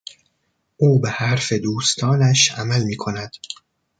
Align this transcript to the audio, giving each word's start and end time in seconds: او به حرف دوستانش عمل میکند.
او 0.77 0.99
به 0.99 1.09
حرف 1.09 1.53
دوستانش 1.53 2.51
عمل 2.51 2.83
میکند. 2.83 3.31